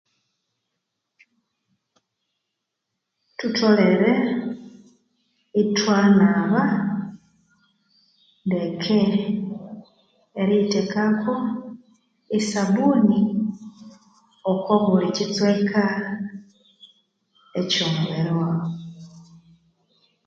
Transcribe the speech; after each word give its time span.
Thutholere 3.37 4.11
ithwanaba 5.61 6.61
ndeke 8.45 8.99
eriyithekako 10.41 11.35
asabuni 12.37 13.19
okubulikitsweka 14.49 15.83
ekyomubiri 17.59 18.31
waghu 18.39 18.71